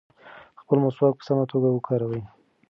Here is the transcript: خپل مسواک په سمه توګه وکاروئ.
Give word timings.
خپل 0.61 0.77
مسواک 0.85 1.13
په 1.17 1.23
سمه 1.27 1.45
توګه 1.51 1.67
وکاروئ. 1.71 2.21